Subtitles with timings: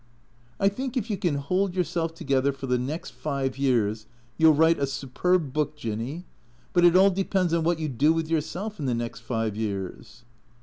[0.59, 4.59] "I think, if you can hold yourself together for the next five years, you '11
[4.59, 5.75] write a superb book.
[5.77, 6.25] Jinny.
[6.73, 10.23] But it all depends on what you do with yourself in the next five years."